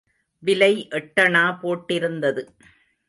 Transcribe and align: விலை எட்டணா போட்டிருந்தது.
விலை 0.43 0.71
எட்டணா 0.89 1.43
போட்டிருந்தது. 1.61 2.43